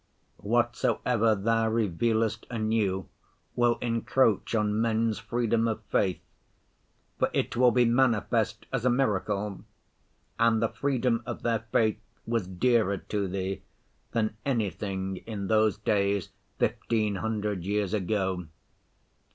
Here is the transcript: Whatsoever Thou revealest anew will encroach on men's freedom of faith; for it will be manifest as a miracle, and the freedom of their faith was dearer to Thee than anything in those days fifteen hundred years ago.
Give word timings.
Whatsoever 0.41 1.35
Thou 1.35 1.69
revealest 1.69 2.47
anew 2.49 3.07
will 3.55 3.77
encroach 3.83 4.55
on 4.55 4.81
men's 4.81 5.19
freedom 5.19 5.67
of 5.67 5.83
faith; 5.91 6.23
for 7.19 7.29
it 7.35 7.55
will 7.55 7.69
be 7.69 7.85
manifest 7.85 8.65
as 8.73 8.83
a 8.83 8.89
miracle, 8.89 9.63
and 10.39 10.59
the 10.59 10.69
freedom 10.69 11.21
of 11.27 11.43
their 11.43 11.65
faith 11.71 11.99
was 12.25 12.47
dearer 12.47 12.97
to 12.97 13.27
Thee 13.27 13.61
than 14.09 14.35
anything 14.43 15.17
in 15.27 15.45
those 15.45 15.77
days 15.77 16.31
fifteen 16.57 17.17
hundred 17.17 17.63
years 17.63 17.93
ago. 17.93 18.47